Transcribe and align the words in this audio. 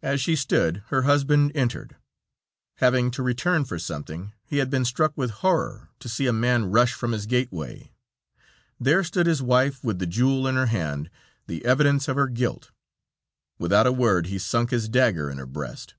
As 0.00 0.18
she 0.22 0.34
stood 0.34 0.82
her 0.86 1.02
husband 1.02 1.52
entered. 1.54 1.96
Having 2.76 3.10
to 3.10 3.22
return 3.22 3.66
for 3.66 3.78
something, 3.78 4.32
he 4.46 4.56
had 4.56 4.70
been 4.70 4.86
struck 4.86 5.12
with 5.14 5.30
horror 5.44 5.90
to 5.98 6.08
see 6.08 6.26
a 6.26 6.32
man 6.32 6.70
rush 6.70 6.94
from 6.94 7.12
his 7.12 7.26
gateway. 7.26 7.92
There 8.80 9.04
stood 9.04 9.26
his 9.26 9.42
wife 9.42 9.84
with 9.84 9.98
the 9.98 10.06
jewel 10.06 10.48
in 10.48 10.54
her 10.54 10.68
hand, 10.72 11.10
the 11.48 11.66
evidence 11.66 12.08
of 12.08 12.16
her 12.16 12.28
guilt. 12.28 12.70
Without 13.58 13.86
a 13.86 13.92
word 13.92 14.28
he 14.28 14.38
sunk 14.38 14.70
his 14.70 14.88
dagger 14.88 15.28
in 15.28 15.36
her 15.36 15.44
breast. 15.44 15.96